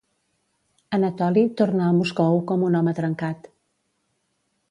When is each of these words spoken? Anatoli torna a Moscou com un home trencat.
Anatoli 0.97 1.43
torna 1.59 1.83
a 1.87 1.91
Moscou 1.99 2.41
com 2.53 2.65
un 2.71 2.79
home 2.79 2.93
trencat. 3.01 3.47